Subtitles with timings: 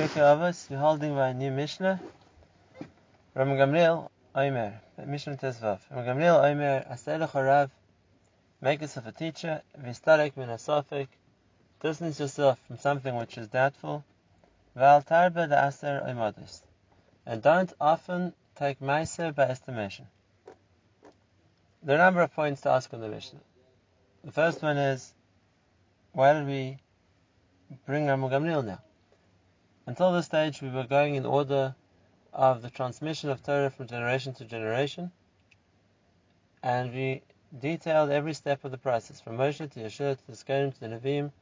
[0.00, 2.00] Pirkei Avos, we're holding by a new Mishnah.
[3.34, 5.80] Ram Gamliel Omer, Mishnah Tezvav.
[5.90, 7.68] Ram Gamliel Omer, Aselech Harav,
[8.62, 11.08] make yourself a teacher, Vistarek min asofik,
[11.82, 14.02] distance yourself from something which is doubtful,
[14.74, 16.62] Val tarba the aser oimadis,
[17.26, 20.06] and don't often take meiser by estimation.
[21.82, 23.40] There are a number of points to ask on the Mishnah.
[24.24, 25.12] The first one is,
[26.12, 26.78] why did we
[27.84, 28.78] bring Ram Gamliel now?
[29.86, 31.74] Until this stage, we were going in order
[32.32, 35.10] of the transmission of Torah from generation to generation,
[36.62, 37.22] and we
[37.58, 40.86] detailed every step of the process, from Moshe to Yeshua to the Skarim to the
[40.86, 41.32] Nevi'im,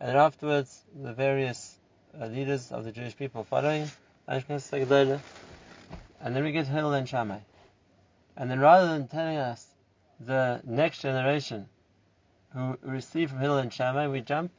[0.00, 1.78] and then afterwards the various
[2.20, 3.90] uh, leaders of the Jewish people following,
[4.28, 4.44] and
[6.20, 7.38] then we get Hillel and Shammai.
[8.36, 9.66] And then rather than telling us
[10.20, 11.68] the next generation
[12.50, 14.50] who received from Hillel and Shammai, we jump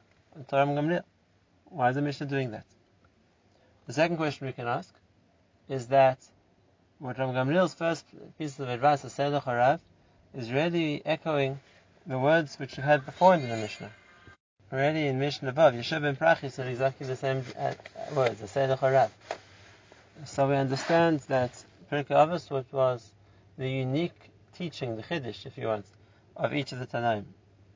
[0.47, 1.03] to Ram Gamliel.
[1.65, 2.65] Why is the Mishnah doing that?
[3.87, 4.93] The second question we can ask
[5.69, 6.19] is that
[6.99, 8.05] what Ram Gamliel's first
[8.37, 9.79] piece of advice, the Seder Harav,
[10.33, 11.57] is really echoing
[12.05, 13.89] the words which we had before in the Mishnah.
[14.73, 17.73] Already in Mishnah above, Yehoshua ben Perachya said exactly the same uh,
[18.13, 19.09] words, the Seder Harav.
[20.25, 21.51] So we understand that
[21.89, 23.09] Pirkei Avos, what was
[23.57, 25.85] the unique teaching, the Chiddush, if you want,
[26.35, 27.23] of each of the Tanaim.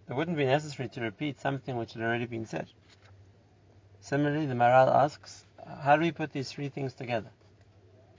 [0.09, 2.67] It wouldn't be necessary to repeat something which had already been said.
[4.02, 5.45] Similarly, the Maharal asks,
[5.81, 7.30] how do we put these three things together?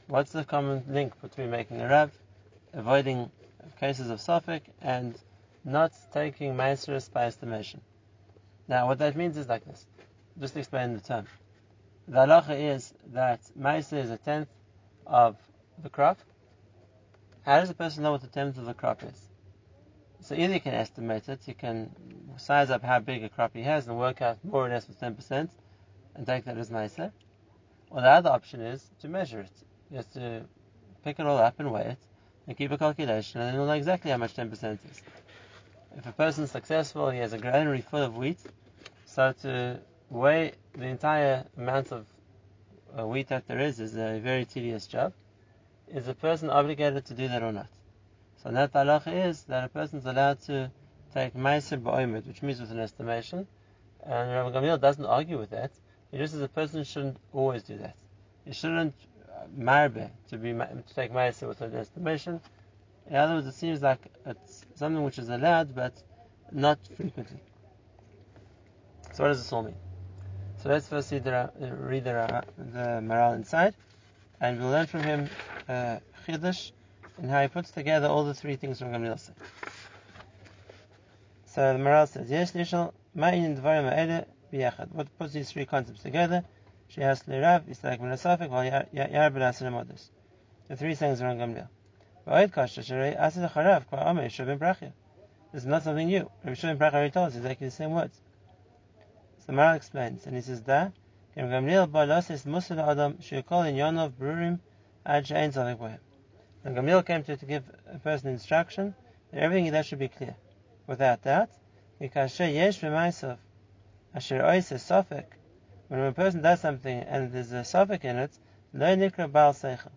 [0.08, 2.12] What's the common link between making a Rav,
[2.72, 3.30] avoiding
[3.78, 5.16] cases of Suffolk, and
[5.64, 7.80] not taking maasros by estimation?
[8.68, 9.86] Now, what that means is like this.
[10.40, 11.26] Just explain the term.
[12.08, 14.48] The halacha is that ma'aser is a tenth
[15.06, 15.36] of
[15.82, 16.18] the crop.
[17.42, 19.28] How does a person know what the tenth of the crop is?
[20.20, 21.90] So either you can estimate it, you can
[22.36, 25.00] size up how big a crop he has and work out more or less with
[25.00, 25.48] 10%
[26.14, 27.12] and take that as ma'aser
[27.92, 29.52] or the other option is to measure it.
[29.90, 30.44] You have to
[31.04, 31.98] pick it all up and weigh it
[32.46, 34.52] and keep a calculation and then you'll know exactly how much 10%
[34.90, 35.02] is.
[35.96, 38.38] If a person is successful, he has a granary full of wheat,
[39.04, 42.06] so to weigh the entire amount of
[42.98, 45.12] uh, wheat that there is is a very tedious job.
[45.88, 47.68] Is a person obligated to do that or not?
[48.42, 50.70] So that halacha is that a person is allowed to
[51.12, 53.46] take meiser ba'omed, which means with an estimation,
[54.02, 55.72] and Rabbi Gamliel doesn't argue with that.
[56.12, 57.96] It just as a person shouldn't always do that.
[58.46, 58.94] You shouldn't
[59.28, 62.40] uh, marbe to be to take ma'aser with an estimation.
[63.08, 65.94] In other words, it seems like it's something which is allowed, but
[66.52, 67.40] not frequently.
[69.12, 69.74] So what does this all mean?
[70.62, 73.74] So let's first read the, read the, the Maharal inside,
[74.40, 75.28] and we'll learn from him
[75.68, 76.72] uh, Chiddush
[77.18, 79.34] and how he puts together all the three things from Gamliel said.
[81.46, 86.44] So the Maharal says, Yes, Nishal, Ma'in Dvarim Ha'ele what puts these three concepts together?
[86.88, 89.70] She has Lirav, Istak Minasafik, while Yar Ben Asir
[90.68, 91.68] The three things are on Gamliel.
[92.26, 94.92] Va'id Kasha Sharei Asir Charav, Kwa Ame, Shubin Brachia.
[95.52, 96.30] This is not something new.
[96.44, 98.20] Rabbi Shubin Brachia already us exactly the same words.
[99.46, 100.90] So Maharal explains, and he says, Da,
[101.34, 104.58] Kem Gamliel Balasis Musa Adam, Shekol in Yonov Brurim,
[105.06, 105.98] Ad She'en Zavik Bohem.
[106.62, 108.94] And Gamliel came to, to give a person instruction
[109.30, 110.36] that everything that should be clear.
[110.86, 111.48] Without doubt,
[112.00, 113.38] Mikashe Yesh V'Maisav,
[114.14, 115.38] Asher Oisa Sofik,
[115.88, 118.38] when a person does something and there's a Sofik in it,
[118.74, 119.90] Lo Nikra Baal Seichel.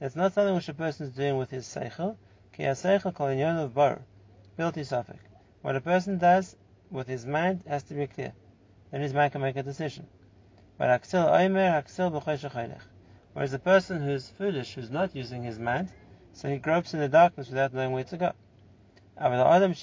[0.00, 2.16] It's not something which a person is doing with his Seichel,
[2.54, 3.74] Ki HaSeichel Kol of
[4.56, 5.18] built his Sofik.
[5.60, 6.56] What a person does
[6.90, 8.32] with his mind has to be clear.
[8.90, 10.06] Then his mind can make a decision.
[10.78, 12.80] But Aksil Oimer, Aksil B'chosh
[13.34, 15.90] Whereas a person who's foolish, who's not using his mind,
[16.32, 18.32] so he gropes in the darkness without knowing where to go.
[19.18, 19.74] Adam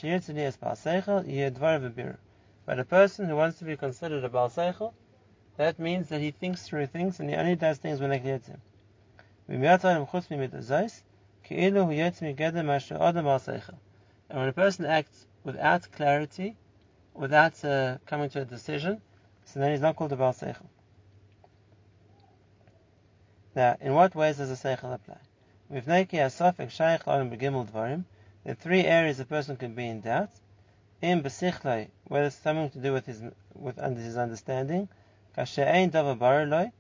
[2.66, 4.94] but a person who wants to be considered a Baal Seichel,
[5.58, 8.40] that means that he thinks through things and he only does things when they clear
[8.40, 8.62] to him.
[9.48, 9.62] And
[14.40, 16.56] when a person acts without clarity,
[17.14, 19.02] without uh, coming to a decision,
[19.46, 20.68] so then he's not called a Baal Seichel.
[23.56, 25.18] Now, in what ways does a Seichel apply?
[25.70, 25.80] There
[28.46, 30.30] are three areas a person can be in doubt
[31.02, 33.24] in besichlei, whether it's something to do with his
[33.56, 34.88] with his understanding,
[35.36, 36.72] kashe'ein davar baraloi,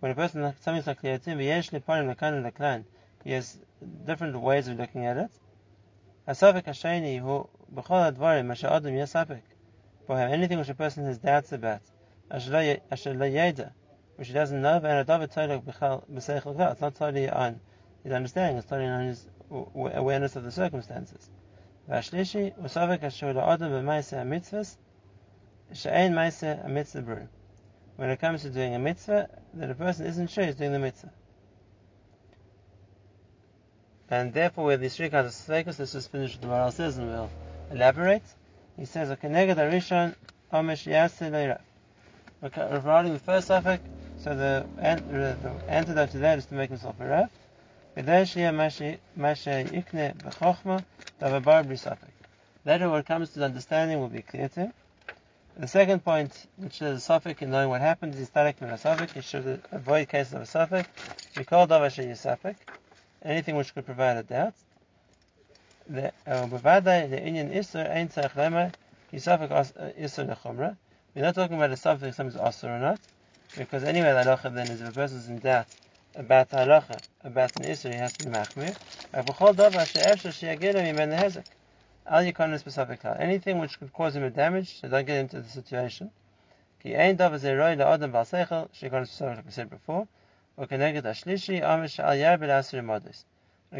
[0.00, 2.84] when a person something's not clear to him, v'yesh lepanim lakan laklan,
[3.24, 3.58] he has
[4.04, 5.30] different ways of looking at it.
[6.28, 9.42] Hasavik hasheni hu b'chol advarim asher adam yasapik,
[10.06, 11.80] for him anything which a person has doubts about,
[12.30, 13.72] asher lo yeda,
[14.16, 15.62] which he doesn't know, and adavar tolok
[16.12, 17.60] b'seichel it's not totally on
[18.02, 21.30] his understanding, it's totally on his awareness of the circumstances.
[21.88, 24.60] והשלישי הוא סובר קשור לאודם במעשה המצווה
[25.72, 27.26] שאין מעשה המצווה brew.
[27.96, 30.80] When it comes to doing a mitzvah, that a person isn't sure he's doing the
[30.80, 31.12] mitzvah.
[34.10, 36.98] And therefore, with these three kinds of sfekos, let's just finish what the Maharal says
[36.98, 37.30] and we'll
[37.70, 38.22] elaborate.
[38.76, 40.14] He says, Okeneged Arishon,
[40.52, 41.60] Omesh Yaseh Leira.
[42.42, 43.82] Regarding the first suffix,
[44.18, 47.30] so the, the antidote to that is to make himself a rav.
[47.96, 48.50] Later,
[52.90, 54.72] when it comes to the understanding, will be clear to him.
[55.56, 59.12] The second point, which is a suffix in knowing what happened, is static a suffix.
[59.12, 60.88] He should avoid cases of a suffix.
[61.36, 62.58] We call davash a suffix
[63.24, 64.54] anything which could provide a doubt.
[65.88, 68.72] The uh, the Indian Isser ain't Lemer,
[69.12, 69.64] Yisafik uh,
[70.00, 70.76] Isser Nechumra.
[71.14, 73.00] We're not talking about a suffix something's Asr or not,
[73.56, 75.66] because anyway, the halacha then is if a person's in doubt
[76.16, 78.76] about halacha, about an Isser, he has to be Machmir.
[83.18, 86.10] Anything which could cause him a damage, so don't get into the situation.
[86.84, 87.18] Like
[89.48, 90.06] said before.
[90.56, 91.02] When it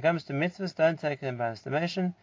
[0.02, 2.14] comes to mitzvahs, don't take them by estimation.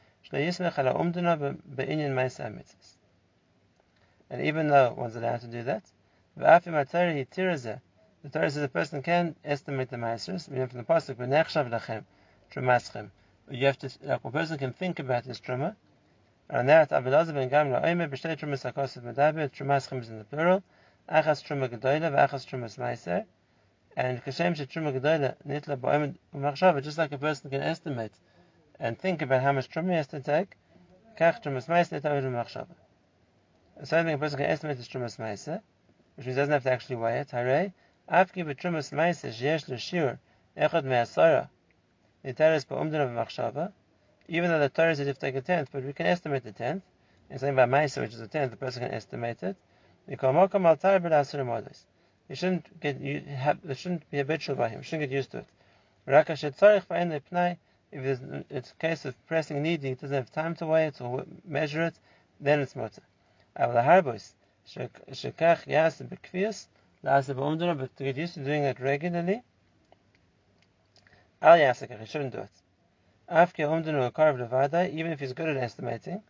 [4.29, 5.83] And even though one's allowed to do that,
[8.23, 10.49] the Torah says a person can estimate the Maasers.
[10.49, 12.03] We know from the pasuk, "V'nechshav lachem
[12.51, 13.09] trumaschem."
[13.49, 15.75] You have to, like, a person can think about his truma.
[16.49, 19.49] And that Abelazar ben Gamla Omer b'shtei trumas hakosav medaber.
[19.49, 20.63] Trumaschem is in the plural.
[21.09, 23.25] Achas truma gedoyla v'achas trumas meiser.
[23.97, 28.13] And Kashem Shetruma Gedola Nitla Ba'omed Umachshava, just like a person can estimate
[28.79, 30.55] and think about how much Truma he has to take,
[31.19, 32.73] Kach Trumas Maisa Nitla Umachshava.
[33.83, 35.61] Same thing a person can estimate his Trumas Maisa,
[36.15, 37.33] which means he doesn't have to actually weigh it.
[38.11, 40.19] Hare, Afki B'Trumas Maisa Sheyesh L'Shir
[40.57, 41.49] Echad Me'asara
[42.25, 43.71] Nitaris Ba'umdana Umachshava,
[44.27, 46.83] even though the Torah have to take a tenth, but we can estimate the tenth.
[47.29, 49.55] And saying by Maisa, which is a tenth, the person can estimate it.
[50.07, 50.17] You
[52.35, 54.79] shouldn't get you have it shouldn't be habitual by him.
[54.79, 55.45] You shouldn't get used to it.
[57.93, 61.23] If it's a case of pressing need, he doesn't have time to weigh it or
[61.45, 61.95] measure it,
[62.41, 63.03] then it's mutter.
[67.03, 69.41] Now, but to get used to doing it regularly,
[71.41, 72.51] Al Yasaka, he shouldn't do it.
[73.27, 76.21] Afke carve the Levada, even if he's good at estimating,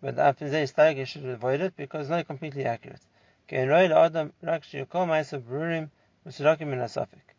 [0.00, 3.02] but after Zay Stag, he should avoid it because it's not completely accurate.
[3.46, 5.90] Ken Roy Adam Rakshi Yokol Maisa Brurim,
[6.26, 7.36] Musudakim in Asafik.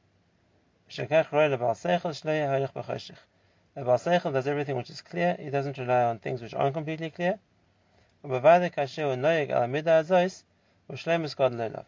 [0.90, 3.18] Shekach Roy Lebal Seichel Shlei Halich Bechoshech.
[3.76, 7.10] Lebal Seichel does everything which is clear, he doesn't rely on things which aren't completely
[7.10, 7.38] clear.
[8.24, 10.44] Ubavada Kashe Unoyeg Alamida Azois,
[10.90, 11.86] Ushlemus God Lelov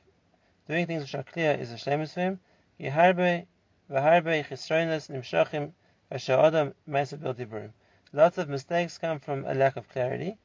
[0.70, 2.40] doing things which are clear is a shlemus for him.
[2.78, 3.48] Ki harbe
[3.90, 5.72] v'harbe nimshachim
[6.12, 7.72] v'she adam ma'aseh.
[8.14, 10.38] Lots of mistakes come from a lack of clarity,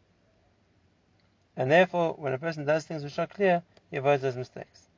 [1.57, 4.89] and therefore, when a person does things which are clear, he avoids those mistakes.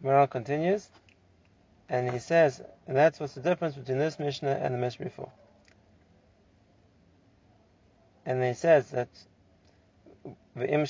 [0.00, 0.88] The moral continues,
[1.88, 5.32] and he says, and that's what's the difference between this Mishnah and the Mishnah before.
[8.24, 9.08] And he says that
[10.56, 10.86] even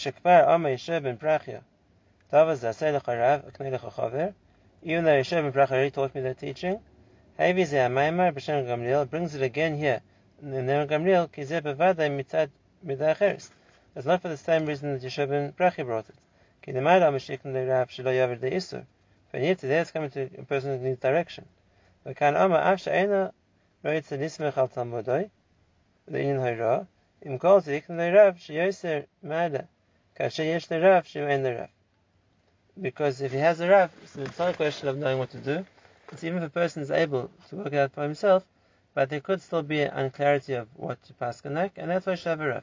[5.05, 6.79] though Yishev ben Prachya already taught me that teaching,
[9.11, 10.03] brings it again here.
[13.97, 16.17] It's not for the same reason that Yehoshua ben Perachya brought it.
[19.33, 21.47] But here today it's coming to a person who needs direction.
[22.07, 22.79] V'kan ama av
[27.25, 29.67] le'in ha'ra im kol zikn le'rav she'yoser ma'ala
[30.17, 31.69] kasher yesh le'rav she'en le'rav.
[32.81, 35.39] Because if he has a rav, so it's not a question of knowing what to
[35.39, 35.65] do.
[36.13, 38.45] It's even if a person is able to work it out for himself,
[38.95, 42.15] but there could still be an unclarity of what to pass like, and that's why
[42.15, 42.63] Shav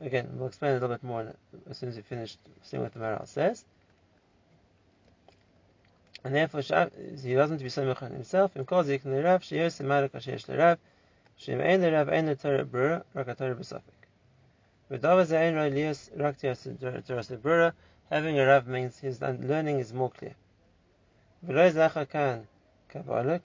[0.00, 1.34] Again, we'll explain a little bit more
[1.68, 3.64] as soon as we finish seeing what the Maharal says.
[6.24, 8.56] And therefore, he doesn't to be samech on himself.
[8.56, 10.78] Im kol zik l'rav sheyos emarek ashesh l'rav
[11.38, 14.10] shem ein l'rav ein l'torah brura rak l'torah b'safik.
[14.90, 17.72] V'dava ein roi lios rak t'yas l'brura.
[18.10, 20.34] Having a rav means his learning is more clear.
[21.46, 22.06] V'lo zacha
[22.88, 23.38] Kabbalah,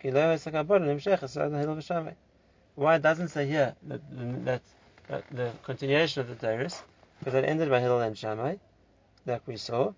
[2.76, 4.02] Why it doesn't say here that,
[4.46, 4.62] that,
[5.10, 6.82] that the continuation of the Dairis,
[7.20, 8.56] because it ended by Hillel and Shammai,
[9.26, 9.92] like we saw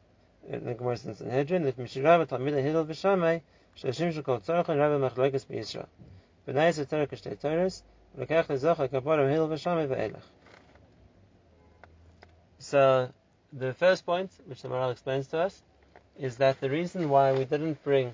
[0.50, 3.42] in the Gemara in Sanhedrin, that Mishirav Talmid Hillel v'Shammai,
[3.78, 5.86] Shlashim Shekol Tzarech and Rabbi Machlokes b'Yisrael.
[6.48, 7.88] V'Shammai
[9.88, 10.22] v'Elech.
[12.60, 13.10] So,
[13.52, 15.62] the first point, which the Maharal explains to us,
[16.20, 18.14] is that the reason why we didn't bring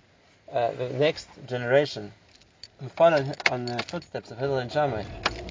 [0.51, 2.11] uh, the next generation
[2.79, 5.03] who followed on the footsteps of Hillel and Shammai,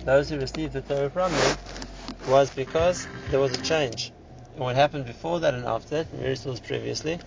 [0.04, 1.56] those who received the Torah from them,
[2.28, 4.12] was because there was a change
[4.54, 7.18] and what happened before that and after that, miracles previously.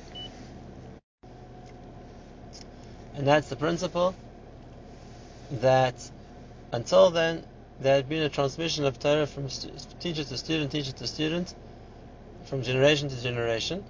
[3.16, 4.16] And that's the principle
[5.52, 5.96] that
[6.72, 7.46] until then
[7.80, 9.48] there had been a transmission of Torah from
[10.00, 11.54] teacher to student, teacher to student,
[12.46, 13.84] from generation to generation,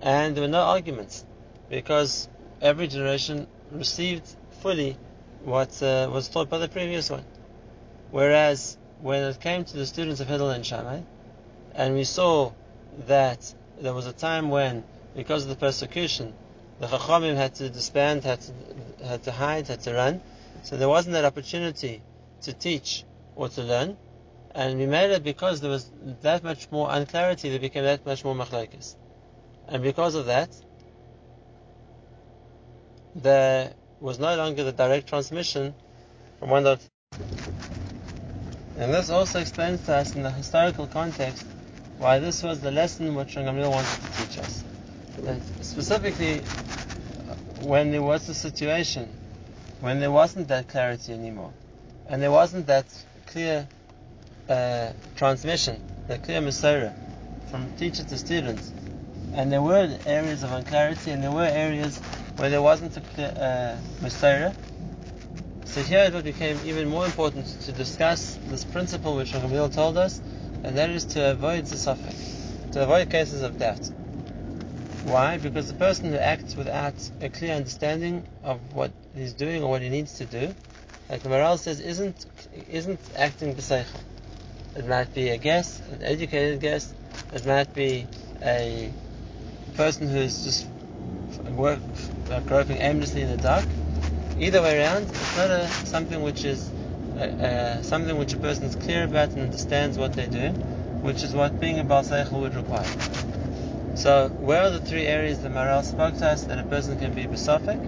[0.00, 1.24] and there were no arguments
[1.68, 2.28] because
[2.60, 4.26] every generation received
[4.60, 4.96] fully
[5.44, 7.24] what uh, was taught by the previous one.
[8.10, 11.00] Whereas when it came to the students of Hillel and Shammai,
[11.74, 12.52] and we saw
[13.06, 14.84] that there was a time when,
[15.16, 16.34] because of the persecution,
[16.78, 18.52] the Chachamim had to disband, had to,
[19.04, 20.20] had to hide, had to run,
[20.62, 22.02] so there wasn't that opportunity
[22.42, 23.04] to teach
[23.36, 23.96] or to learn,
[24.54, 25.90] and we made it because there was
[26.22, 28.94] that much more unclarity, there became that much more machlokes.
[29.68, 30.50] And because of that,
[33.14, 35.74] there was no longer the direct transmission
[36.38, 36.80] from one dot.
[38.76, 41.46] And this also explains to us in the historical context
[41.98, 44.64] why this was the lesson which Gamliel wanted to teach us.
[45.18, 46.38] That specifically,
[47.60, 49.08] when there was a situation
[49.82, 51.52] when there wasn't that clarity anymore,
[52.06, 52.86] and there wasn't that
[53.26, 53.66] clear
[54.48, 56.94] uh, transmission, that clear Masorah
[57.50, 58.60] from teacher to student,
[59.34, 61.98] and there were areas of unclarity, and there were areas
[62.36, 64.52] where there wasn't a clear uh,
[65.64, 70.20] So here it became even more important to discuss this principle which Gamliel told us,
[70.62, 73.90] and that is to avoid the suffix, to avoid cases of doubt.
[75.04, 75.36] Why?
[75.36, 79.82] Because the person who acts without a clear understanding of what he's doing or what
[79.82, 80.54] he needs to do,
[81.10, 82.26] like the Maharal says, isn't
[82.70, 83.86] isn't acting b'seichel.
[84.76, 86.94] It might be a guest, an educated guest.
[87.34, 88.06] It might be
[88.42, 88.92] a
[89.74, 90.66] person who's just
[91.50, 91.80] work,
[92.46, 93.64] groping aimlessly in the dark.
[94.38, 96.70] Either way around, it's not a, something which is
[97.16, 100.54] uh, uh, something which a person is clear about and understands what they're doing,
[101.02, 102.86] which is what being a Baal would require.
[103.94, 107.12] So, where are the three areas that Maharal spoke to us that a person can
[107.12, 107.78] be besophic?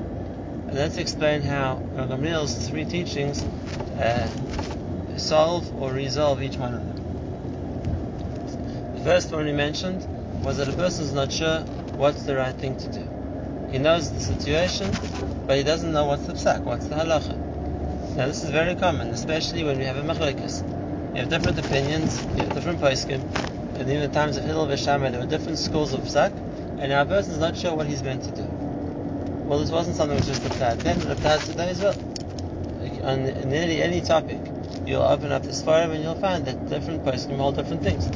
[0.69, 3.43] And let's explain how Gamliel's three teachings
[3.99, 4.29] uh,
[5.17, 6.97] solve or resolve each one of them.
[8.95, 10.07] The first one he mentioned
[10.43, 11.61] was that a person is not sure
[11.97, 13.03] what's the right thing to do.
[13.71, 14.93] He knows the situation,
[15.47, 17.37] but he doesn't know what's the psak, what's the halacha.
[18.17, 20.63] Now this is very common, especially when we have a machlokas.
[21.15, 25.11] You have different opinions, you have different poskim, and in the times of Hillel Veshamai,
[25.11, 26.33] there were different schools of psak,
[26.79, 28.43] and a person is not sure what he's meant to do.
[28.43, 31.95] Well, this wasn't something which just applied then, it applies today as well.
[33.03, 34.39] On nearly any topic,
[34.87, 38.09] you'll open up the Sfarim and you'll find that different poskim hold different things.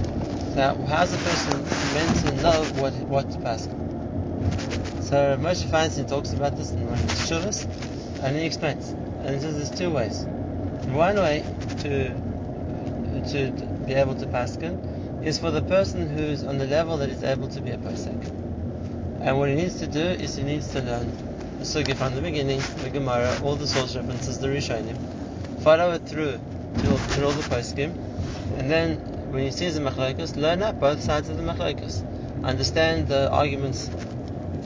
[0.54, 1.62] Now, how's a person
[1.94, 3.64] meant to know what what to pass?
[5.06, 7.64] So Moshe Feinstein talks about this in one of his shulas,
[8.22, 8.90] and he explains.
[8.90, 10.24] And he says there's two ways.
[10.88, 11.44] One way
[11.80, 12.14] to
[13.32, 13.50] to
[13.86, 17.48] be able to paskin is for the person who's on the level that is able
[17.48, 18.16] to be a posek.
[19.20, 21.06] And what he needs to do is he needs to learn
[21.58, 24.96] the sugi from the beginning, the Gemara, all the source references, the Rishonim,
[25.58, 26.38] follow it through
[26.76, 27.92] to, to all the poskim,
[28.56, 28.98] and then
[29.30, 32.02] when he sees the machlokes, learn up both sides of the machlokes,
[32.44, 33.90] understand the arguments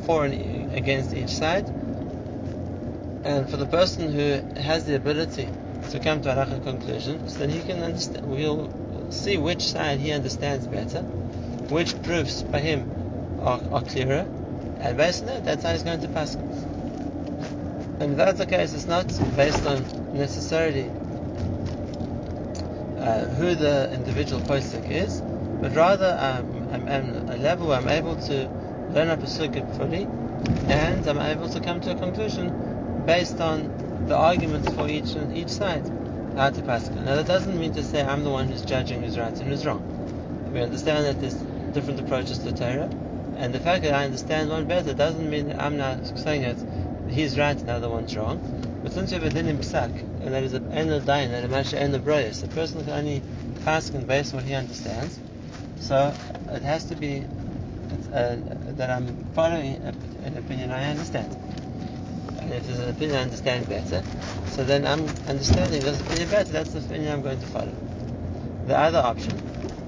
[0.02, 0.34] for and
[0.74, 1.64] against each side,
[3.24, 5.48] and for the person who has the ability
[5.90, 8.26] to come to a conclusion, so then he can understand.
[8.26, 8.70] We'll
[9.12, 11.02] see which side he understands better,
[11.68, 12.90] which proofs by him
[13.40, 14.26] are, are clearer,
[14.80, 16.34] and based on that, that's how he's going to pass.
[16.34, 20.90] And if that's the case, it's not based on necessarily
[22.98, 25.20] uh, who the individual postic is,
[25.60, 28.48] but rather um, I'm a level where I'm able to
[28.90, 30.08] learn up a sukkah fully,
[30.68, 35.48] and I'm able to come to a conclusion based on the arguments for each each
[35.48, 35.84] side
[36.34, 36.94] to Pascha.
[37.04, 39.66] Now that doesn't mean to say I'm the one who's judging who's right and who's
[39.66, 39.82] wrong.
[40.52, 41.36] We understand that there's
[41.72, 42.90] different approaches to Torah,
[43.36, 46.56] and the fact that I understand one better doesn't mean that I'm not saying that
[47.10, 48.40] he's right and the other one's wrong.
[48.82, 49.90] But since we have a din in psak,
[50.22, 52.82] and that is an end of dain, and a masha end of broyas, a person
[52.84, 53.22] can only
[53.64, 55.18] paskin based on what he understands.
[55.80, 56.14] So
[56.48, 57.24] it has to be
[58.12, 58.36] uh,
[58.76, 59.76] that I'm following
[60.24, 61.51] an opinion I understand.
[62.52, 64.02] If there's an opinion I understand better,
[64.48, 67.74] so then I'm understanding this opinion better, that's the opinion I'm going to follow.
[68.66, 69.36] The other option,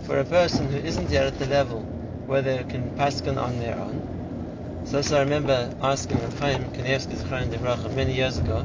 [0.05, 1.83] for a person who isn't yet at the level
[2.27, 4.85] where they can paskin on their own.
[4.87, 8.63] So, so I remember asking Rav Chaim Kanievsky many years ago,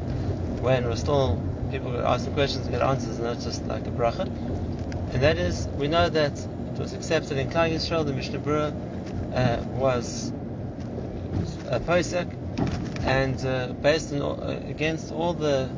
[0.60, 1.40] when we're still
[1.70, 4.26] people were asking questions and get answers, and not just like a bracha.
[5.12, 8.74] And that is, we know that it was accepted in Klal Yisrael, the Mishnah Berurah
[9.34, 10.32] uh, was
[11.68, 12.28] a posek,
[13.04, 15.70] and uh, based on uh, against all the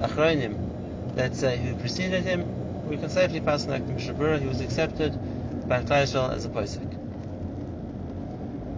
[0.00, 4.60] achronim that say who preceded him, we can safely pass the Mishnah Berurah, he was
[4.60, 5.12] accepted
[5.68, 6.92] by Klal Yisrael as a posek.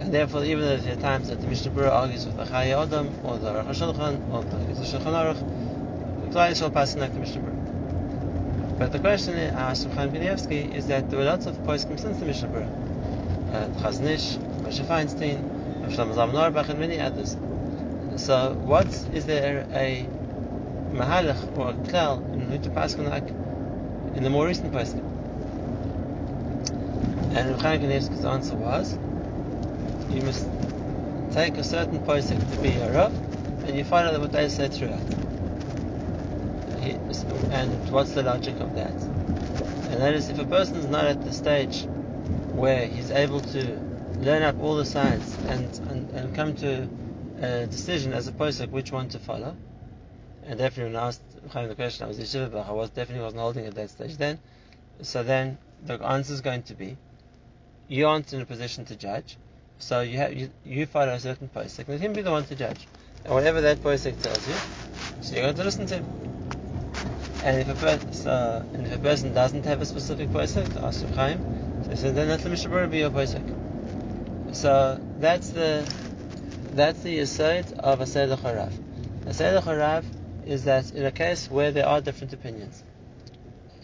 [0.01, 3.13] And therefore, even though there are times that the Mishnah argues with the Chayei Adam
[3.23, 7.41] or the Aruch HaShulchan or the Shulchan Aruch, Klal Yisrael passing like the Mishnah.
[8.79, 12.25] But the question asked Chaim Kanievsky is that there were lots of poskim since the
[12.25, 13.53] Mishnah Berurah.
[13.53, 15.43] Uh, Chazon Ish, Moshe Feinstein,
[15.91, 17.35] Shlomo Zalman and many others.
[18.17, 20.05] So, what is there a
[20.91, 22.51] mahalach or a klal in
[24.15, 25.05] in the more recent poskim?
[27.33, 28.93] And Chaim Kanievsky's answer was
[30.09, 30.47] you must
[31.31, 33.13] take a certain posik to be a rav,
[33.65, 34.99] and you find out what they say throughout.
[37.51, 38.93] And what's the logic of that?
[39.91, 41.85] And that is, if a person is not at the stage
[42.53, 43.79] where he's able to
[44.19, 46.87] learn up all the sides and, and, and come to
[47.41, 49.55] decision as a posik which one to follow,
[50.45, 51.21] and definitely when I asked
[51.53, 54.39] the question, I was Yeshiva, I was definitely wasn't holding at that stage then.
[55.01, 56.97] So then the answer is going to be,
[57.87, 59.37] you aren't in a position to judge,
[59.79, 61.87] so you have you, you follow a certain posik.
[61.87, 62.87] Let him be the one to judge.
[63.25, 64.55] And whatever that posik tells you,
[65.21, 66.05] so you're going to listen to him.
[67.43, 70.85] And if a person, so, and if a person doesn't have a specific posik, to
[70.85, 71.39] ask Chaim,
[71.95, 73.43] so then let the Mishnah be your posik.
[74.53, 75.91] So that's the
[76.71, 78.71] that's the aside of a Seder Charav.
[79.25, 80.05] A Seder Charav
[80.45, 82.83] is that in a case where there are different opinions,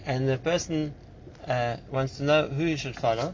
[0.05, 0.93] and the person
[1.47, 3.33] uh, wants to know who he should follow,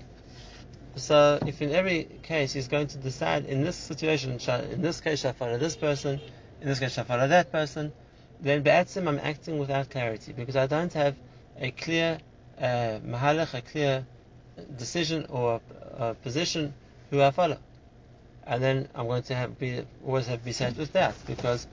[0.96, 4.40] so if in every case he's going to decide in this situation,
[4.72, 6.20] in this case shall I follow this person,
[6.62, 7.94] in this case I follow that person,
[8.42, 11.16] then be'atzim I'm acting without clarity because I don't have
[11.60, 12.18] a clear
[12.60, 14.06] uh, mahalach, a clear
[14.78, 15.62] decision or
[15.98, 16.74] uh, position
[17.10, 17.58] who I follow.
[18.46, 21.66] And then I'm going to have be always have be set with that because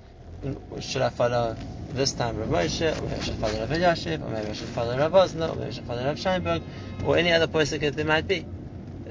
[0.80, 1.56] should I follow
[1.92, 4.68] this time Rav Moshe, or maybe I should follow Rav Elyashiv, or maybe I should
[4.68, 6.62] follow Rav Wosner, or maybe I should follow Rav Scheinberg,
[7.04, 8.46] or any other posik that there might be.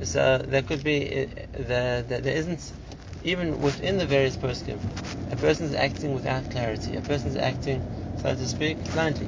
[0.03, 2.71] So there could be the, the, there isn't
[3.23, 4.79] even within the various poskim,
[5.31, 6.95] a person is acting without clarity.
[6.95, 7.83] A person is acting,
[8.21, 9.27] so to speak, blindly.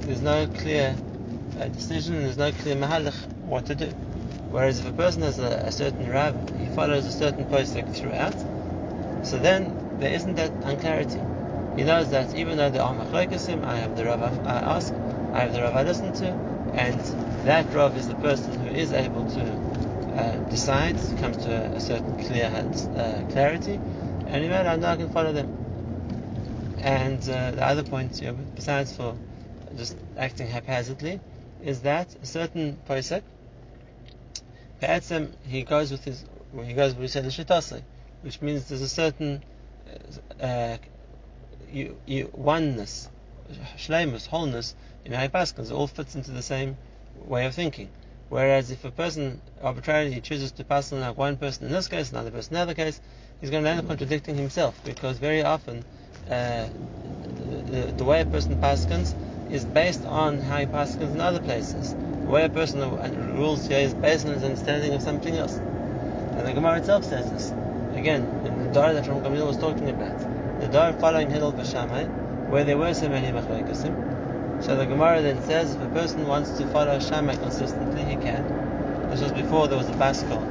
[0.00, 0.94] There's no clear
[1.58, 3.90] uh, decision, there's no clear mahalach what to do.
[4.52, 8.34] Whereas if a person has a, a certain rab, he follows a certain postik throughout,
[9.22, 11.22] so then there isn't that unclarity.
[11.74, 14.92] He knows that even though there are machlokasim, I have the Rav I ask,
[15.32, 16.36] I have the Rav I listen to,
[16.74, 17.00] and
[17.44, 19.56] that Rav is the person who is able to
[20.14, 22.52] uh, decides, comes to a, a certain clear
[22.94, 23.80] uh, clarity,
[24.26, 25.48] and in I know I can follow them.
[26.82, 28.20] And uh, the other point,
[28.54, 29.16] besides for
[29.78, 31.20] just acting haphazardly,
[31.64, 33.22] is that a certain posek,
[35.46, 36.24] He goes with his,
[36.64, 37.82] he goes we the shitase,
[38.22, 39.42] which means there's a certain
[40.40, 40.78] uh,
[41.70, 43.08] you, you, oneness,
[43.76, 46.76] shleimus, wholeness in how It all fits into the same
[47.26, 47.90] way of thinking.
[48.28, 52.10] Whereas if a person arbitrarily chooses to pass on like one person in this case,
[52.10, 53.00] another person in another case,
[53.40, 55.84] he's going to end up contradicting himself because very often
[56.30, 56.66] uh,
[57.66, 59.14] the, the, way a person paskins
[59.50, 61.94] is based on how he paskins in other places.
[62.26, 62.80] Way a person
[63.36, 65.60] rules here is based on his understanding of something else.
[66.36, 67.52] And the Gemara itself says this.
[67.94, 70.14] Again, in the Dara that Ram Gamliel was talking about.
[70.60, 72.08] The Dara following Hillel Bashamai,
[72.48, 73.96] where there were so many machlekasim,
[74.60, 78.46] so the Gemara then says if a person wants to follow Shammai consistently, he can.
[79.10, 80.46] This was before there was a Pascal,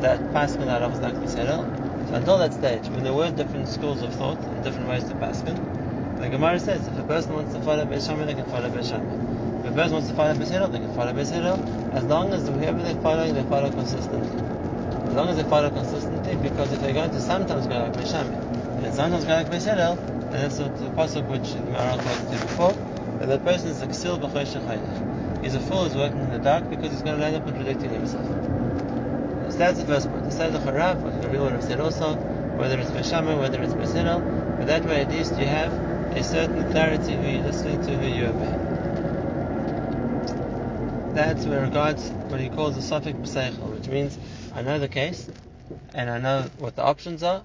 [0.00, 1.14] that Pascal that was not.
[2.08, 5.14] So until that stage, when there were different schools of thought and different ways to
[5.14, 5.56] Pascal,
[6.16, 8.88] the Gemara says if a person wants to follow Beis Shammai, they can follow Beis
[9.70, 11.30] A person wants to follow Beis they can follow Beis
[11.92, 14.42] as long as whoever they're following, they follow consistently.
[15.06, 18.10] As long as they follow consistently, because if they're going to sometimes go like Beis
[18.10, 18.34] Shammai,
[18.82, 20.00] and sometimes go like Beis and
[20.32, 22.74] that's the pasuk which the Maharal to before,
[23.20, 24.80] that that person is a ksil b'choy
[25.40, 27.90] He's a fool who's working in the dark because he's going to end up contradicting
[27.90, 28.26] himself.
[29.50, 30.24] So that's the first point.
[30.24, 32.16] The side of Charav, what the real would have said also,
[32.56, 34.22] whether it's Beshama, whether it's Besidel,
[34.58, 35.72] but that way at least you have
[36.12, 38.59] a certain clarity who you're listening to, who you obey.
[41.12, 44.16] That's where regards what he calls the suffix b'seichel, which means
[44.54, 45.28] I know the case,
[45.92, 47.42] and I know what the options are,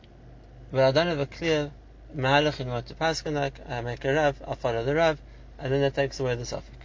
[0.71, 1.71] but I don't have a clear
[2.15, 3.59] mahalach in what to pass like.
[3.67, 5.19] I make a rav, I follow the rav,
[5.57, 6.77] and then that takes away the suffix.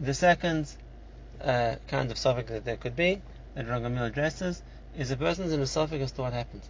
[0.00, 0.72] The second
[1.42, 3.20] uh, kind of suffix that there could be,
[3.54, 4.62] that Ragamil addresses,
[4.96, 6.62] is a person's in a suffix as to what happened.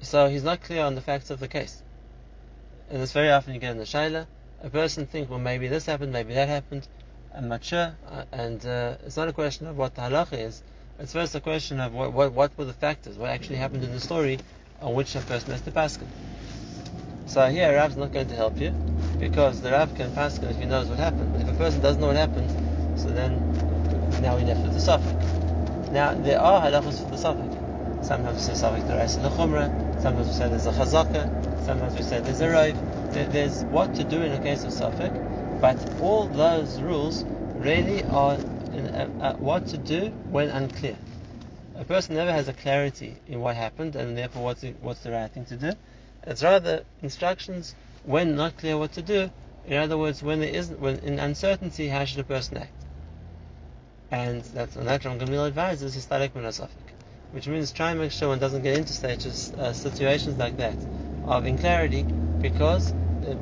[0.00, 1.82] So he's not clear on the facts of the case.
[2.90, 4.26] And this very often you get in the Shaila,
[4.62, 6.86] a person thinks, well, maybe this happened, maybe that happened,
[7.40, 10.62] Not sure, uh, and uh, it's not a question of what the halacha is,
[10.98, 13.92] it's first a question of what, what, what, were the factors, what actually happened in
[13.92, 14.38] the story
[14.80, 15.98] on which a person has to pass.
[17.26, 18.70] So here, Rav's not going to help you,
[19.18, 21.32] because the Rav can pass if he knows what happened.
[21.32, 22.50] But if a person doesn't know what happened,
[22.98, 23.38] so then
[24.22, 25.12] now we left with the suffix.
[25.90, 27.54] Now there are halachos for the suffix.
[28.06, 30.02] Sometimes we say Safik Daraisa Lechumra.
[30.02, 31.64] Sometimes we say there's a Chazaka.
[31.64, 33.32] Sometimes we say there's a Raiv.
[33.32, 35.33] There's what to do in a case of Safik.
[35.64, 37.24] But all those rules
[37.56, 38.38] really are
[38.74, 40.98] in, uh, uh, what to do when unclear.
[41.74, 45.12] A person never has a clarity in what happened and therefore what's the, what's the
[45.12, 45.72] right thing to do.
[46.26, 49.30] It's rather instructions when not clear what to do.
[49.66, 52.72] In other words, when there isn't, when in uncertainty, how should a person act?
[54.10, 56.92] And that's on that Ram Gamliel advises historic minasafik,
[57.32, 60.76] which means try and make sure one doesn't get into stages, uh, situations like that
[61.24, 62.04] of inclarity,
[62.42, 62.92] because
[63.26, 63.34] uh,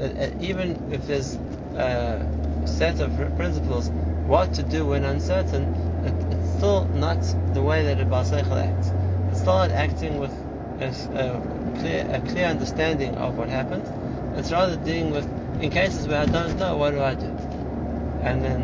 [0.00, 1.36] uh, even if there's
[1.76, 3.90] a set of principles,
[4.26, 5.64] what to do when uncertain,
[6.04, 7.18] it, it's still not
[7.54, 8.90] the way that a Baseichel acts.
[9.30, 10.32] It's still not acting with
[10.80, 13.84] a, a, clear, a clear understanding of what happened.
[14.38, 15.26] It's rather dealing with,
[15.62, 17.26] in cases where I don't know, what do I do?
[18.22, 18.60] And then,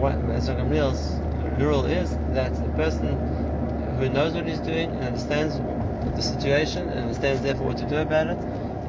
[0.00, 1.20] what, as Gamliel's
[1.60, 3.16] rule is that the person
[3.98, 5.56] who knows what he's doing and understands
[6.16, 8.38] the situation and understands therefore what to do about it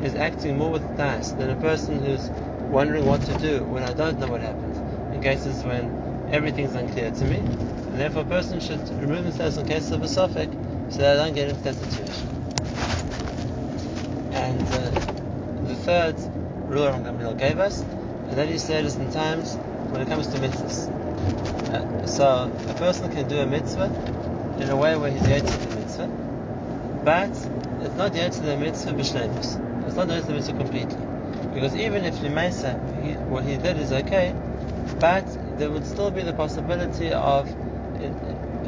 [0.06, 2.30] is acting more with das than a person who's
[2.71, 5.13] wondering what to do when I don't know what happened.
[5.13, 9.67] In cases when everything's unclear to me, and therefore a person should remove themselves in
[9.67, 10.55] cases of a suffix
[10.89, 12.27] so that I don't get into that situation.
[14.31, 14.89] And uh,
[15.67, 16.15] the third
[16.69, 19.55] rule Ram Gamliel gave us, and that he said is in times
[19.91, 20.89] when it comes to mitzvahs.
[21.73, 23.91] Uh, so a person can do a mitzvah
[24.62, 26.07] in a way where he's yet to the mitzvah,
[27.03, 27.29] but
[27.86, 29.86] it's not yet to the mitzvah b'shleimus.
[29.86, 31.11] It's not yet to the mitzvah completely.
[31.53, 32.77] Because even if Limaisa,
[33.27, 34.33] what he did is okay,
[34.99, 35.25] but
[35.57, 37.49] there would still be the possibility of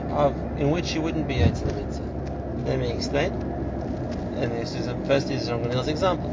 [0.09, 2.65] of in which he wouldn't be the mitzvah.
[2.65, 3.31] Let me explain.
[4.37, 6.29] And this is first use Ram example.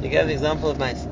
[0.00, 1.08] He gave the example of Maisa.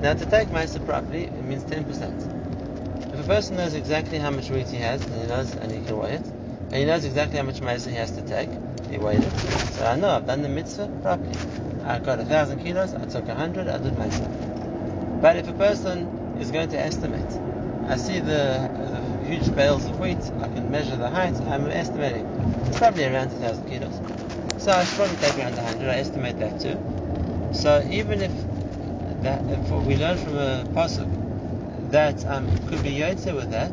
[0.00, 3.12] Now to take Maisa properly, it means 10%.
[3.12, 5.80] If a person knows exactly how much weight he has, and he knows, and he
[5.80, 8.48] can weigh it, and he knows exactly how much Maisa he has to take,
[8.90, 9.32] he weighed it.
[9.74, 11.36] So I know I've done the mitzvah properly.
[11.84, 15.20] I got a thousand kilos, I took a hundred, I did my Maisa.
[15.20, 17.32] But if a person is going to estimate,
[17.86, 22.26] I see the, the huge bales of wheat, I can measure the height, I'm estimating.
[22.66, 24.00] It's probably around a thousand kilos.
[24.62, 26.78] So I should probably take around a hundred, I estimate that too.
[27.52, 28.32] So even if
[29.22, 33.72] that, if we learn from a pasuk that um, could be yotze with that,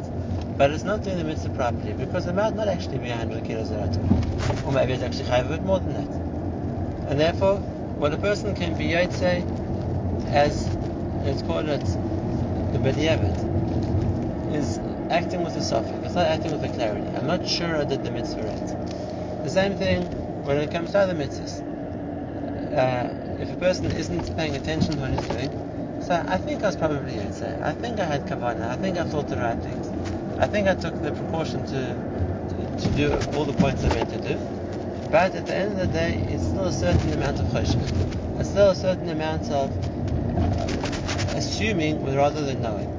[0.58, 3.72] but it's not doing the mitzvah properly because it might not actually be 100 kilos
[3.72, 7.12] I took, or maybe it's actually a bit more than that.
[7.12, 7.64] And therefore,
[7.98, 9.44] what a person can be yotze
[10.32, 10.70] as
[11.26, 11.82] let's call it
[12.72, 14.80] the b'diavad is
[15.10, 15.94] acting with a suffix.
[16.06, 17.08] It's not acting with a clarity.
[17.16, 19.44] I'm not sure I did the mitzvah right.
[19.44, 20.04] The same thing
[20.44, 21.64] when it comes to other mitzvahs.
[22.74, 26.68] Uh, if a person isn't paying attention to what he's doing, so I think I
[26.68, 27.62] was probably Yetzer.
[27.64, 28.70] I think I had kavanah.
[28.70, 29.88] I think I thought the right things.
[30.40, 31.96] I think I took the precaution to,
[32.50, 34.57] to, to do all the points I meant to do.
[35.10, 38.40] But at the end of the day, it's still a certain amount of choshech.
[38.40, 42.90] It's still a certain amount of uh, assuming rather than knowing.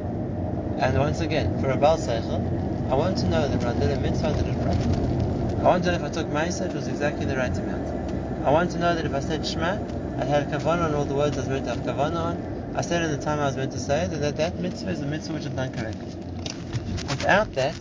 [0.80, 2.40] And once again, for a Baal Seichel,
[2.90, 5.60] I want to know that when I did a mitzvah, did it right.
[5.60, 8.46] I want to know if I took Maisa, it was exactly the right amount.
[8.46, 9.76] I want to know that if I said Shema,
[10.18, 12.72] I had kavanah on all the words I was meant to have kavanah on.
[12.74, 15.02] I said in the time I was meant to say it, that that mitzvah is
[15.02, 16.06] a mitzvah which is done correctly.
[17.10, 17.74] Without that,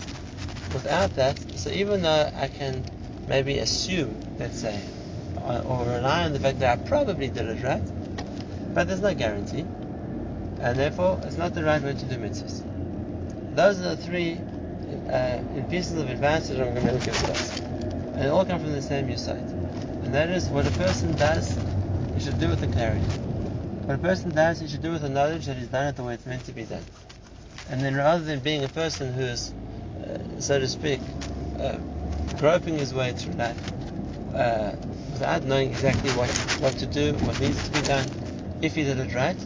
[0.74, 2.84] without that, so even though I can
[3.28, 4.80] maybe assume, let's say,
[5.46, 7.82] or rely on the fact that I probably did it right,
[8.74, 9.66] but there's no guarantee,
[10.60, 12.64] and therefore it's not the right way to do mitzvahs.
[13.56, 14.40] Those are the three
[15.10, 18.72] uh, pieces of advice that I'm going to to us, and they all come from
[18.72, 21.58] the same side, and that is what a person does
[22.18, 23.06] he should do with the clarity.
[23.86, 26.04] What a person does, he should do with the knowledge that he's done it the
[26.04, 26.84] way it's meant to be done.
[27.70, 29.54] And then rather than being a person who's,
[30.04, 31.00] uh, so to speak,
[31.60, 31.78] uh,
[32.40, 33.72] groping his way through life,
[34.34, 34.74] uh,
[35.12, 36.30] without knowing exactly what,
[36.62, 38.08] what to do, what needs to be done,
[38.62, 39.38] if he did it right,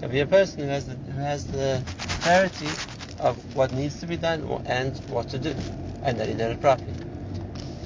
[0.00, 1.82] can be a person who has the, who has the
[2.22, 2.68] clarity
[3.18, 5.54] of what needs to be done and what to do,
[6.02, 6.92] and that he did it properly.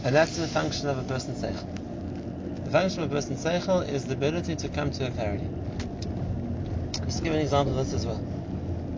[0.04, 4.04] And that's the function of a person's seichel The function of a person's seichel is
[4.04, 5.48] the ability to come to a clarity.
[7.04, 8.22] Just give an example of this as well.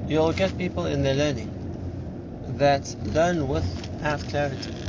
[0.09, 1.53] You'll get people in their learning
[2.59, 4.86] that learn without clarity.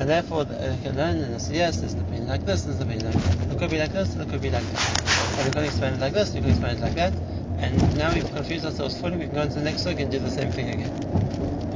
[0.00, 2.86] And therefore, they can learn and say, yes, there's the pain like this, there's the
[2.86, 3.52] pain like that.
[3.52, 5.38] It could be like this, it could be like that.
[5.38, 7.12] And we can explain it like this, we can explain it like that.
[7.58, 10.18] And now we've confused ourselves fully, we can go into the next book and do
[10.18, 10.90] the same thing again.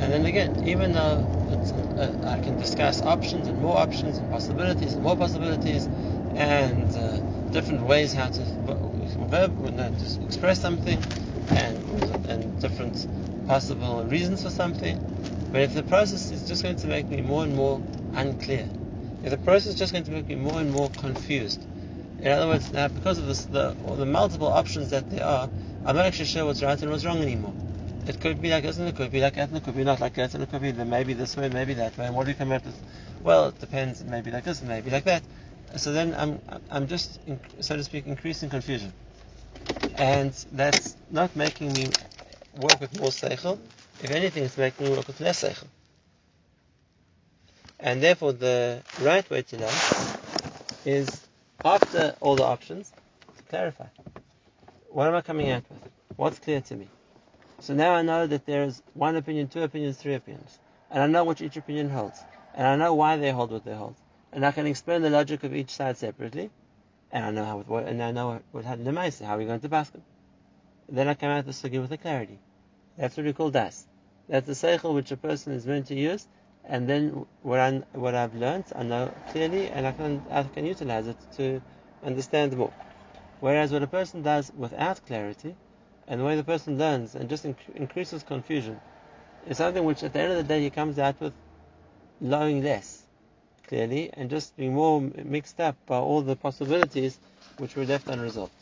[0.00, 1.28] And then again, even though
[1.98, 5.86] uh, I can discuss options and more options and possibilities and more possibilities,
[6.34, 7.18] and uh,
[7.52, 8.42] different ways how to
[9.28, 10.98] verb, to express something,
[11.50, 11.76] and
[12.28, 13.06] and different
[13.46, 14.98] possible reasons for something.
[15.52, 17.80] But if the process is just going to make me more and more
[18.14, 18.68] unclear,
[19.22, 21.62] if the process is just going to make me more and more confused.
[22.20, 25.48] In other words, now because of this, the, the multiple options that there are,
[25.84, 27.54] I'm not actually sure what's right and what's wrong anymore.
[28.06, 29.84] It could be like this and it could be like that and it could be
[29.84, 32.06] not like that and it could be maybe this way, maybe that way.
[32.06, 32.78] And what do we come up with?
[33.22, 34.04] Well, it depends.
[34.04, 35.22] Maybe like this and maybe like that.
[35.76, 37.18] So then I'm, I'm just,
[37.60, 38.92] so to speak, increasing confusion.
[39.96, 41.88] And that's not making me
[42.60, 43.58] work with more seichel.
[44.02, 45.66] If anything, it's making me work with less seichel.
[47.80, 49.74] And therefore, the right way to learn
[50.84, 51.26] is
[51.64, 52.92] after all the options
[53.36, 53.86] to clarify.
[54.90, 55.90] What am I coming out with?
[56.16, 56.88] What's clear to me?
[57.60, 60.58] So now I know that there's one opinion, two opinions, three opinions.
[60.90, 62.22] And I know what each opinion holds.
[62.54, 63.96] And I know why they hold what they hold.
[64.32, 66.50] And I can explain the logic of each side separately.
[67.10, 69.60] And I know how, what, and I know what, happened to how are we going
[69.60, 70.02] to basket.
[70.88, 72.38] Then I come out of the sugi with a clarity.
[72.98, 73.86] That's what we call das.
[74.28, 76.26] That's the seichel which a person is meant to use,
[76.68, 80.66] and then what I what I've learned, I know clearly, and I can I can
[80.66, 81.60] utilize it to
[82.02, 82.72] understand more.
[83.40, 85.56] Whereas what a person does without clarity,
[86.08, 88.80] and the way the person learns and just inc- increases confusion,
[89.46, 91.34] is something which at the end of the day he comes out with
[92.20, 93.02] knowing less
[93.66, 97.18] clearly and just being more mixed up by all the possibilities
[97.58, 98.52] which were left unresolved.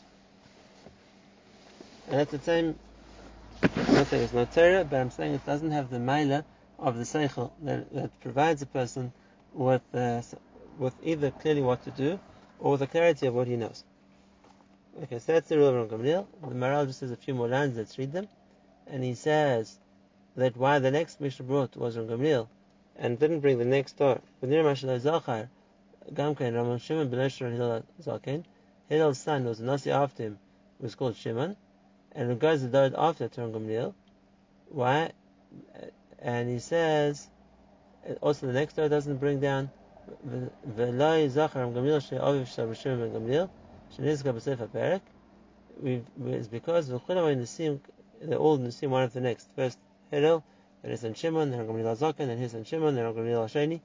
[2.07, 2.77] And at the same,
[3.63, 6.43] I'm not saying it's not Torah, but I'm saying it doesn't have the mila
[6.79, 9.11] of the seichel that, that provides a person
[9.53, 10.21] with uh,
[10.77, 12.19] with either clearly what to do
[12.59, 13.83] or the clarity of what he knows.
[15.03, 16.27] Okay, so that's the rule of Gamliel.
[16.41, 17.77] The Maharal just says a few more lines.
[17.77, 18.27] Let's read them.
[18.87, 19.79] And he says
[20.35, 22.47] that why the next Mishnah brought was from Gamliel
[22.95, 24.21] and didn't bring the next door.
[26.13, 28.43] Gamkein Ramon Shimon ben Hillel Zaken.
[28.91, 30.39] Hillel's son was Nasi after him,
[30.79, 31.55] was called Shimon,
[32.11, 33.93] and regards the third after Turan Gamliel.
[34.69, 35.11] Why?
[36.23, 37.27] And he says,
[38.21, 39.69] also the next door doesn't bring down
[44.65, 45.01] perek.
[45.83, 47.79] It's because the Chulav Nisim,
[48.21, 49.49] they're all Nisim one after the next.
[49.55, 49.77] First
[50.11, 50.43] Hillel,
[50.81, 53.81] then his son Shimon, then Gamliel Zaken, then his son Shimon, then Gamliel Hasheni.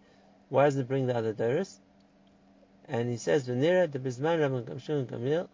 [0.48, 1.80] Why does it bring the other Doris?
[2.86, 5.48] And he says, V'nira de bizman Rabbi Shimon Gamliel,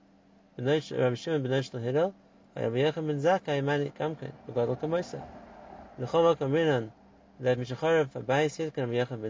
[0.59, 2.15] Rabbi Shimon ben Oshel Hillel,
[2.57, 5.23] Rabbi Yochanan ben Zakkai mani kamken, Begadol Kamoisa.
[6.01, 6.91] Makam
[7.41, 9.21] that Yechon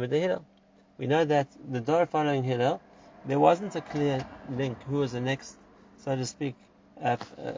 [0.00, 0.44] ben Hillel.
[0.98, 2.80] We know that the door following Hillel,
[3.26, 5.56] there wasn't a clear link who was the next,
[5.98, 6.54] so to speak,
[7.02, 7.52] uh, uh,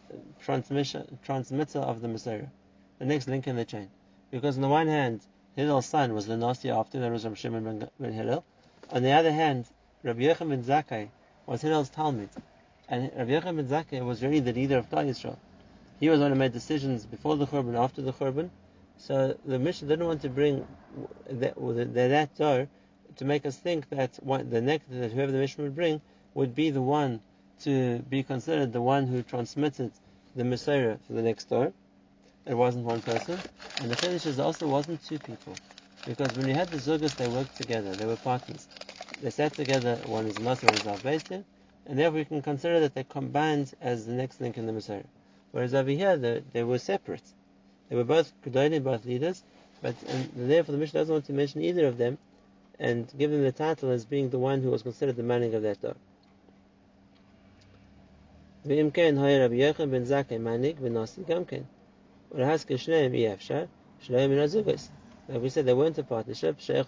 [0.44, 2.50] transmission, transmitter of the Mesorah,
[2.98, 3.88] the next link in the chain.
[4.30, 5.20] Because on the one hand,
[5.56, 8.44] Hillel's son was the Nasi after, there was Rabbi Shimon ben, Hillel.
[8.90, 9.66] On the other hand,
[10.02, 11.08] Rabbi Yochanan ben Zakkai
[11.46, 12.28] was Hillel's Talmud.
[12.88, 15.36] And Rabbi Yochanan ben Zakkai was really the leader of Klal Yisrael.
[16.00, 18.50] He was the one who made decisions before the Churban, after the Churban.
[18.98, 20.66] So the Mishnah didn't want to bring
[21.28, 22.68] that, that door
[23.16, 26.00] to make us think that the next that whoever the Mishnah would bring
[26.34, 27.20] would be the one
[27.60, 29.90] to be considered the one who transmitted
[30.36, 31.72] the Mesorah for the next door.
[32.46, 33.38] It wasn't one person.
[33.80, 35.56] And the Chiddush also wasn't two people.
[36.06, 37.92] Because when you had the Zugas, they worked together.
[37.94, 38.68] They were partners.
[39.20, 41.44] They sat together, one is Masa, one is Al
[41.86, 45.04] and therefore we can consider that they combined as the next link in the Mesorah.
[45.52, 47.22] Whereas over here, they, they were separate.
[47.88, 49.42] They were both Kedonim, both leaders,
[49.80, 49.94] but
[50.36, 52.18] therefore the Mishnah doesn't want to mention either of them
[52.78, 55.62] and give them the title as being the one who was considered the manning of
[55.62, 55.96] that dog.
[58.66, 61.24] ואם hoy Rabbi Yochanan ben Zakkai manik ונוסי
[65.30, 66.60] Like we said, they weren't a partnership.
[66.60, 66.86] Sheikh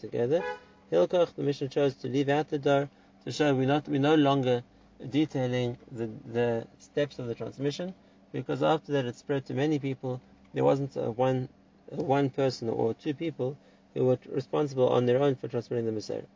[0.00, 0.42] together.
[0.90, 2.88] The Mishnah chose to leave out the door
[3.24, 4.62] to show we, not, we no longer
[5.08, 7.94] detailing the, the steps of the transmission
[8.32, 10.20] because after that it spread to many people.
[10.52, 11.48] There wasn't one
[11.90, 13.56] one person or two people
[13.94, 16.26] who were responsible on their own for transmitting the Mesorah.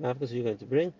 [0.00, 0.92] Ma'afkas you going to bring.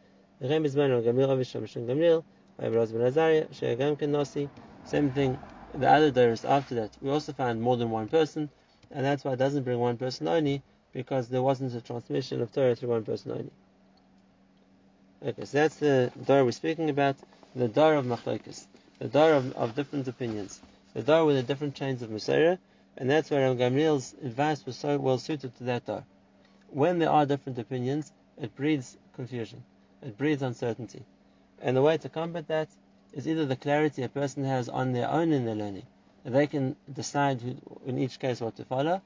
[4.84, 5.38] Same thing,
[5.74, 6.90] the other Doris after that.
[7.00, 8.50] We also found more than one person,
[8.90, 12.52] and that's why it doesn't bring one person only, because there wasn't a transmission of
[12.52, 13.50] Torah through one person only.
[15.24, 17.16] Okay, so that's the door we're speaking about,
[17.54, 18.66] the door of machlokes,
[18.98, 20.60] the door of, of different opinions,
[20.92, 22.58] the door with the different chains of Mesorah,
[22.98, 26.04] and that's where Rabbi Gamliel's advice was so well suited to that door.
[26.68, 29.64] When there are different opinions, it breeds confusion,
[30.02, 31.02] it breeds uncertainty.
[31.62, 32.68] And the way to combat that
[33.14, 35.86] is either the clarity a person has on their own in their learning,
[36.24, 39.00] they can decide who, in each case what to follow,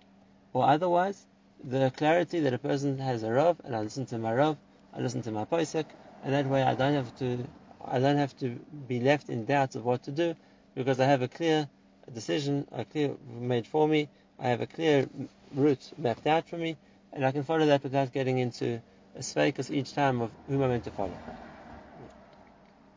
[0.55, 1.25] or otherwise,
[1.63, 4.57] the clarity that a person has a Rav, and I listen to my Rav,
[4.95, 5.87] I listen to my Posek,
[6.25, 7.47] and that way I don't have to
[7.85, 10.35] I don't have to be left in doubt of what to do
[10.75, 11.69] because I have a clear
[12.13, 14.09] decision, a clear made for me
[14.41, 15.07] I have a clear
[15.55, 16.77] route mapped out for me,
[17.13, 18.81] and I can follow that without getting into
[19.15, 21.19] a sfeikus each time of whom I'm meant to follow.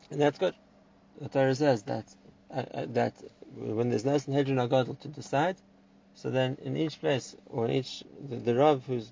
[0.09, 0.55] And that's good.
[1.19, 2.05] The Torah says that
[2.49, 3.13] uh, uh, that
[3.55, 5.57] when there's no Sanhedrin Agadol to decide,
[6.15, 9.11] so then in each place or in each the, the Rav who's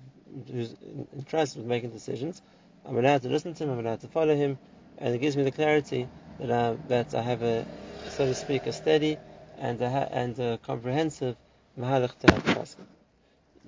[0.50, 0.74] who's
[1.14, 2.40] entrusted with making decisions,
[2.86, 4.58] I'm allowed to listen to him, I'm allowed to follow him,
[4.98, 6.08] and it gives me the clarity
[6.40, 7.64] that I, that I have a
[8.10, 9.18] so to speak a steady
[9.58, 11.36] and a, and a comprehensive
[11.78, 12.66] mahalach to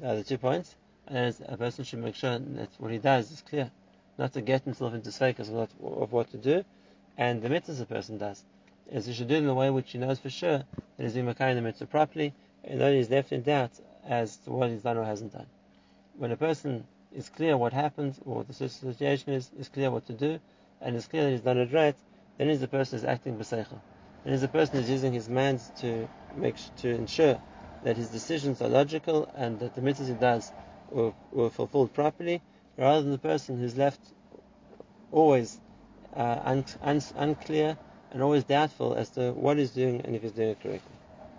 [0.00, 0.74] Now the two points,
[1.07, 3.70] and a person should make sure that what he does is clear,
[4.18, 6.64] not to get himself into sfeikas of, of what to do,
[7.16, 8.44] and the mitzvahs a person does
[8.90, 11.14] is he should do it in a way which he knows for sure that he's
[11.14, 13.70] doing the mitzvah properly, and that he's left in doubt
[14.05, 15.46] as to what he's done or hasn't done.
[16.16, 20.12] When a person is clear what happens, or the situation is, is clear what to
[20.12, 20.40] do,
[20.81, 21.94] and it's clear that he's done it right,
[22.38, 23.79] then is the person is acting b'seichel.
[24.24, 27.38] Then is the person is using his mind to make to ensure
[27.85, 30.53] that his decisions are logical and that the mitzvahs he does
[30.90, 32.40] were, were fulfilled properly,
[32.77, 34.00] rather than the person who's left
[35.12, 35.59] always
[36.16, 37.77] uh, un, un, unclear
[38.12, 40.93] and always doubtful as to what he's doing and if he's doing it correctly.